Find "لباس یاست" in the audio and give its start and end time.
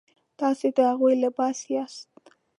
1.23-2.09